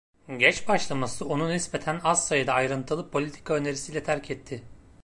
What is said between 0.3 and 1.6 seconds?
Geç başlaması onu